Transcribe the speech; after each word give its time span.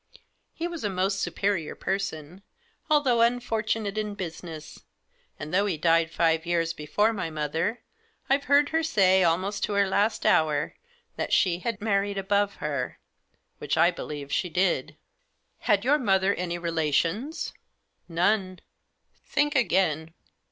He 0.51 0.67
was 0.67 0.83
a 0.83 0.89
most 0.89 1.21
superior 1.21 1.75
person, 1.75 2.41
although 2.89 3.21
unfortunate 3.21 3.99
in 3.99 4.15
business; 4.15 4.83
and 5.37 5.53
though 5.53 5.67
he 5.67 5.77
died 5.77 6.09
five 6.09 6.43
years 6.43 6.73
before 6.73 7.13
my 7.13 7.29
mother, 7.29 7.83
I've 8.27 8.45
heard 8.45 8.69
her 8.69 8.81
say, 8.81 9.23
almost 9.23 9.63
to 9.65 9.73
her 9.73 9.81
Digitized 9.83 9.83
by 9.83 9.85
4S 9.85 9.89
THE 9.89 9.93
JOSS, 9.93 9.93
last 9.93 10.25
hour, 10.25 10.75
that 11.17 11.33
she 11.33 11.59
had 11.59 11.81
married 11.81 12.17
above 12.17 12.55
her* 12.55 12.97
wWch 13.61 13.77
I 13.77 13.91
believe 13.91 14.31
she 14.33 14.49
did."" 14.49 14.97
Had 15.69 15.85
your 15.85 15.99
mother 15.99 16.33
any 16.33 16.57
relations?"" 16.57 17.53
None."" 18.09 18.57
Think 19.23 19.53
again." 19.53 20.15